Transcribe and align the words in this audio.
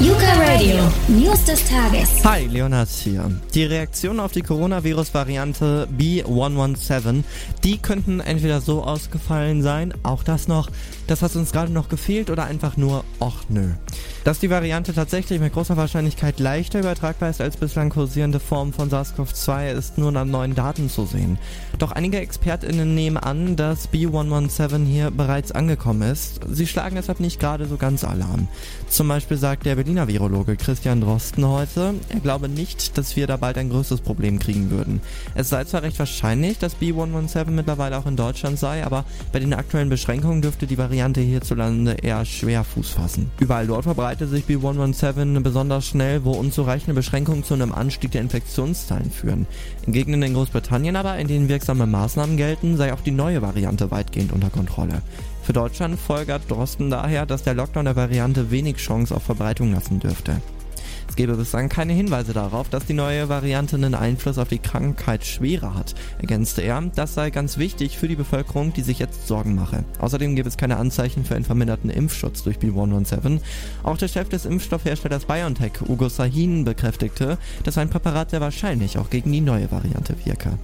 Yuka 0.00 0.32
Radio, 0.38 0.76
News 1.06 1.44
des 1.44 1.64
Tages. 1.66 2.24
Hi, 2.24 2.46
Leonard 2.46 2.88
hier. 2.88 3.30
Die 3.54 3.62
Reaktionen 3.64 4.18
auf 4.18 4.32
die 4.32 4.42
Coronavirus-Variante 4.42 5.86
B117, 5.96 7.22
die 7.62 7.78
könnten 7.78 8.18
entweder 8.18 8.60
so 8.60 8.82
ausgefallen 8.82 9.62
sein, 9.62 9.94
auch 10.02 10.24
das 10.24 10.48
noch, 10.48 10.68
das 11.06 11.22
hat 11.22 11.36
uns 11.36 11.52
gerade 11.52 11.72
noch 11.72 11.88
gefehlt 11.88 12.28
oder 12.28 12.44
einfach 12.44 12.76
nur, 12.76 13.04
och 13.20 13.44
nö. 13.48 13.68
Dass 14.24 14.38
die 14.38 14.50
Variante 14.50 14.94
tatsächlich 14.94 15.40
mit 15.40 15.52
großer 15.52 15.76
Wahrscheinlichkeit 15.76 16.40
leichter 16.40 16.80
übertragbar 16.80 17.30
ist 17.30 17.40
als 17.40 17.56
bislang 17.56 17.90
kursierende 17.90 18.40
Formen 18.40 18.72
von 18.72 18.90
SARS-CoV-2, 18.90 19.72
ist 19.72 19.98
nur 19.98 20.14
an 20.16 20.30
neuen 20.30 20.54
Daten 20.54 20.88
zu 20.88 21.04
sehen. 21.06 21.38
Doch 21.78 21.92
einige 21.92 22.18
ExpertInnen 22.18 22.94
nehmen 22.94 23.16
an, 23.16 23.56
dass 23.56 23.90
B117 23.90 24.84
hier 24.86 25.10
bereits 25.10 25.52
angekommen 25.52 26.10
ist. 26.10 26.40
Sie 26.48 26.66
schlagen 26.66 26.96
deshalb 26.96 27.20
nicht 27.20 27.40
gerade 27.40 27.66
so 27.66 27.76
ganz 27.76 28.04
Alarm. 28.04 28.48
Zum 28.88 29.08
Beispiel 29.08 29.36
sagt 29.36 29.66
der 29.66 29.76
Berliner 29.76 30.08
Virologe 30.08 30.56
Christian 30.56 31.00
Drosten 31.00 31.46
heute, 31.46 31.94
er 32.08 32.20
glaube 32.20 32.48
nicht, 32.48 32.96
dass 32.96 33.16
wir 33.16 33.26
da 33.26 33.36
bald 33.36 33.58
ein 33.58 33.70
größeres 33.70 34.00
Problem 34.00 34.38
kriegen 34.38 34.70
würden. 34.70 35.00
Es 35.34 35.48
sei 35.48 35.64
zwar 35.64 35.82
recht 35.82 35.98
wahrscheinlich, 35.98 36.58
dass 36.58 36.76
B117 36.76 37.50
mittlerweile 37.50 37.98
auch 37.98 38.06
in 38.06 38.16
Deutschland 38.16 38.58
sei, 38.58 38.84
aber 38.84 39.04
bei 39.32 39.40
den 39.40 39.52
aktuellen 39.52 39.88
Beschränkungen 39.88 40.42
dürfte 40.42 40.66
die 40.66 40.78
Variante 40.78 41.20
hierzulande 41.20 41.92
eher 42.02 42.24
schwer 42.24 42.64
Fuß 42.64 42.90
fassen. 42.90 43.30
Überall 43.40 43.66
dort 43.66 43.83
verbreitet 43.84 44.28
sich 44.30 44.44
B117 44.46 45.40
besonders 45.40 45.86
schnell, 45.86 46.24
wo 46.24 46.32
unzureichende 46.32 46.94
Beschränkungen 46.94 47.44
zu 47.44 47.54
einem 47.54 47.72
Anstieg 47.72 48.10
der 48.10 48.22
Infektionszahlen 48.22 49.10
führen. 49.10 49.46
In 49.86 49.92
Gegenden 49.92 50.22
in 50.24 50.34
Großbritannien 50.34 50.96
aber, 50.96 51.16
in 51.18 51.28
denen 51.28 51.48
wirksame 51.48 51.86
Maßnahmen 51.86 52.36
gelten, 52.36 52.76
sei 52.76 52.92
auch 52.92 53.00
die 53.00 53.12
neue 53.12 53.42
Variante 53.42 53.90
weitgehend 53.90 54.32
unter 54.32 54.50
Kontrolle. 54.50 55.02
Für 55.42 55.52
Deutschland 55.52 56.00
folgert 56.00 56.50
Drosten 56.50 56.90
daher, 56.90 57.26
dass 57.26 57.44
der 57.44 57.54
Lockdown 57.54 57.84
der 57.84 57.96
Variante 57.96 58.50
wenig 58.50 58.76
Chance 58.76 59.14
auf 59.14 59.22
Verbreitung 59.22 59.72
lassen 59.72 60.00
dürfte. 60.00 60.40
Es 61.14 61.16
gebe 61.16 61.36
bislang 61.36 61.68
keine 61.68 61.92
Hinweise 61.92 62.32
darauf, 62.32 62.70
dass 62.70 62.86
die 62.86 62.92
neue 62.92 63.28
Variante 63.28 63.76
einen 63.76 63.94
Einfluss 63.94 64.36
auf 64.36 64.48
die 64.48 64.58
Krankheitsschwere 64.58 65.72
hat, 65.72 65.94
ergänzte 66.18 66.62
er. 66.62 66.82
Das 66.92 67.14
sei 67.14 67.30
ganz 67.30 67.56
wichtig 67.56 67.98
für 67.98 68.08
die 68.08 68.16
Bevölkerung, 68.16 68.72
die 68.72 68.82
sich 68.82 68.98
jetzt 68.98 69.28
Sorgen 69.28 69.54
mache. 69.54 69.84
Außerdem 70.00 70.34
gibt 70.34 70.48
es 70.48 70.56
keine 70.56 70.76
Anzeichen 70.76 71.24
für 71.24 71.36
einen 71.36 71.44
verminderten 71.44 71.88
Impfschutz 71.88 72.42
durch 72.42 72.56
B117. 72.56 73.38
Auch 73.84 73.96
der 73.96 74.08
Chef 74.08 74.28
des 74.28 74.44
Impfstoffherstellers 74.44 75.26
BioNTech, 75.26 75.88
Ugo 75.88 76.08
Sahin, 76.08 76.64
bekräftigte, 76.64 77.38
dass 77.62 77.78
ein 77.78 77.90
Präparat 77.90 78.30
sehr 78.30 78.40
wahrscheinlich 78.40 78.98
auch 78.98 79.08
gegen 79.08 79.30
die 79.30 79.40
neue 79.40 79.70
Variante 79.70 80.16
wirke. 80.24 80.58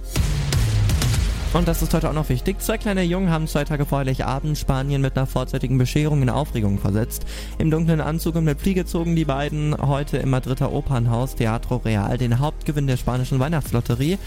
Und 1.53 1.67
das 1.67 1.81
ist 1.81 1.93
heute 1.93 2.09
auch 2.09 2.13
noch 2.13 2.29
wichtig. 2.29 2.61
Zwei 2.61 2.77
kleine 2.77 3.03
Jungen 3.03 3.29
haben 3.29 3.45
zwei 3.45 3.65
Tage 3.65 3.85
vor 3.85 3.99
Heiligabend 3.99 4.57
Spanien 4.57 5.01
mit 5.01 5.17
einer 5.17 5.27
vorzeitigen 5.27 5.77
Bescherung 5.77 6.21
in 6.21 6.29
Aufregung 6.29 6.79
versetzt. 6.79 7.25
Im 7.57 7.69
dunklen 7.69 7.99
Anzug 7.99 8.35
und 8.35 8.45
mit 8.45 8.61
Fliege 8.61 8.85
zogen 8.85 9.17
die 9.17 9.25
beiden 9.25 9.75
heute 9.77 10.17
im 10.17 10.29
Madrider 10.29 10.71
Opernhaus 10.71 11.35
Teatro 11.35 11.77
Real 11.77 12.17
den 12.17 12.39
Hauptgewinn 12.39 12.87
der 12.87 12.95
spanischen 12.95 13.39
Weihnachtslotterie, 13.39 14.17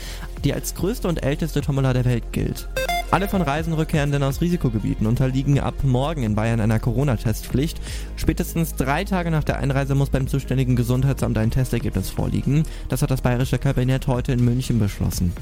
die 0.45 0.52
als 0.52 0.75
größte 0.75 1.08
und 1.08 1.22
älteste 1.22 1.62
Tombola 1.62 1.95
der 1.95 2.05
Welt 2.05 2.25
gilt. 2.33 2.69
Alle 3.11 3.28
von 3.28 3.41
Reisen 3.41 3.72
rückkehrenden 3.72 4.22
aus 4.22 4.42
Risikogebieten 4.42 5.06
unterliegen 5.06 5.61
ab 5.61 5.77
morgen 5.83 6.25
in 6.25 6.34
Bayern 6.34 6.61
einer 6.61 6.78
Corona-Testpflicht. 6.78 7.80
Spätestens 8.17 8.75
drei 8.75 9.05
Tage 9.05 9.30
nach 9.30 9.45
der 9.45 9.58
Einreise 9.58 9.95
muss 9.95 10.11
beim 10.11 10.27
zuständigen 10.27 10.77
Gesundheitsamt 10.77 11.39
ein 11.39 11.50
Testergebnis 11.50 12.11
vorliegen. 12.11 12.64
Das 12.89 13.00
hat 13.00 13.11
das 13.11 13.22
bayerische 13.22 13.58
Kabinett 13.58 14.08
heute 14.08 14.33
in 14.33 14.45
München 14.45 14.78
beschlossen. 14.78 15.33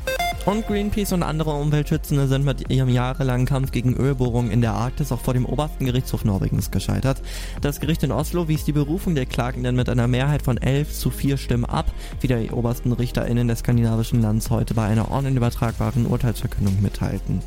Und 0.44 0.66
Greenpeace 0.66 1.12
und 1.12 1.22
andere 1.22 1.52
Umweltschützende 1.52 2.26
sind 2.26 2.44
mit 2.44 2.68
ihrem 2.68 2.88
jahrelangen 2.88 3.46
Kampf 3.46 3.70
gegen 3.70 3.94
Ölbohrungen 3.94 4.50
in 4.50 4.60
der 4.60 4.72
Arktis 4.72 5.12
auch 5.12 5.20
vor 5.20 5.34
dem 5.34 5.46
obersten 5.46 5.86
Gerichtshof 5.86 6.24
Norwegens 6.24 6.72
gescheitert. 6.72 7.22
Das 7.60 7.78
Gericht 7.78 8.02
in 8.02 8.10
Oslo 8.10 8.48
wies 8.48 8.64
die 8.64 8.72
Berufung 8.72 9.14
der 9.14 9.26
Klagenden 9.26 9.76
mit 9.76 9.88
einer 9.88 10.08
Mehrheit 10.08 10.42
von 10.42 10.58
11 10.58 10.92
zu 10.98 11.10
4 11.10 11.36
Stimmen 11.36 11.64
ab, 11.64 11.92
wie 12.20 12.26
die 12.26 12.50
obersten 12.50 12.92
RichterInnen 12.92 13.46
des 13.46 13.60
skandinavischen 13.60 14.20
Landes 14.20 14.50
heute 14.50 14.74
bei 14.74 14.84
einer 14.84 15.12
online 15.12 15.36
übertragbaren 15.36 16.06
Urteilsverkündung 16.06 16.82
mitteilten. 16.82 17.40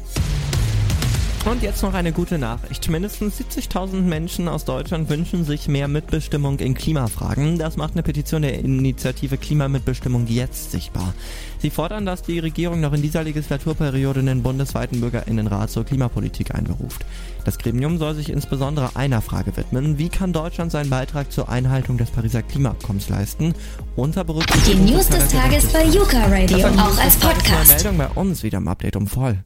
Und 1.45 1.61
jetzt 1.61 1.83
noch 1.83 1.93
eine 1.93 2.11
gute 2.11 2.39
Nachricht. 2.39 2.89
Mindestens 2.89 3.39
70.000 3.39 4.01
Menschen 4.01 4.47
aus 4.47 4.65
Deutschland 4.65 5.09
wünschen 5.09 5.45
sich 5.45 5.67
mehr 5.67 5.87
Mitbestimmung 5.87 6.57
in 6.57 6.73
Klimafragen. 6.73 7.59
Das 7.59 7.77
macht 7.77 7.93
eine 7.93 8.01
Petition 8.01 8.41
der 8.41 8.57
Initiative 8.57 9.37
Klimamitbestimmung 9.37 10.25
jetzt 10.25 10.71
sichtbar. 10.71 11.13
Sie 11.59 11.69
fordern, 11.69 12.07
dass 12.07 12.23
die 12.23 12.39
Regierung 12.39 12.81
noch 12.81 12.93
in 12.93 13.03
dieser 13.03 13.23
Legislaturperiode 13.23 14.23
den 14.23 14.41
bundesweiten 14.41 15.01
Bürgerinnenrat 15.01 15.69
zur 15.69 15.85
Klimapolitik 15.85 16.55
einberuft. 16.55 17.05
Das 17.43 17.59
Gremium 17.59 17.99
soll 17.99 18.15
sich 18.15 18.29
insbesondere 18.29 18.95
einer 18.95 19.21
Frage 19.21 19.55
widmen. 19.55 19.99
Wie 19.99 20.09
kann 20.09 20.33
Deutschland 20.33 20.71
seinen 20.71 20.89
Beitrag 20.89 21.31
zur 21.31 21.47
Einhaltung 21.47 21.99
des 21.99 22.09
Pariser 22.09 22.41
Klimaabkommens 22.41 23.07
leisten? 23.09 23.53
Unter 23.95 24.23
Die 24.23 24.73
News 24.73 25.09
des 25.09 25.29
Tages 25.29 25.65
bei 25.67 25.85
Yuka 25.85 26.25
Radio, 26.25 26.67
auch 26.69 26.97
als 26.97 27.17
Podcast. 27.17 27.67
Meldung 27.67 27.99
bei 27.99 28.07
uns 28.19 28.41
wieder 28.41 28.57
im 28.57 28.67
Update 28.67 28.95
um 28.95 29.05
voll. 29.05 29.37